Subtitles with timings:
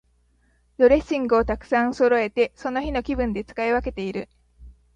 [0.79, 4.29] ドレッシングをたくさんそろえて、その日の気分で使い分けている。